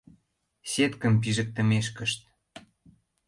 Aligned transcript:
Сеткым 0.71 1.13
пижыктымешкышт. 1.21 2.21